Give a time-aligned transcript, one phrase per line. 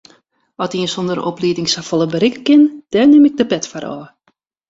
[0.65, 2.63] At ien sonder oplieding safolle berikke kin,
[2.93, 4.03] dêr nim ik de pet foar ôf.